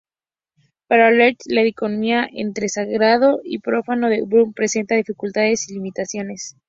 [0.87, 6.55] Para Leach la dicotomía entre sagrado y profano de Durkheim presenta dificultades y limitaciones.